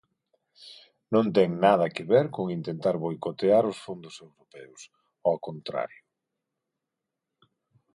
[1.13, 4.81] Non ten nada que ver con intentar boicotear os fondos europeos,
[5.27, 6.03] ao contrario.